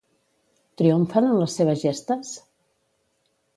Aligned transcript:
Triomfen 0.81 1.29
en 1.33 1.37
les 1.43 1.59
seves 1.61 1.85
gestes? 1.85 2.35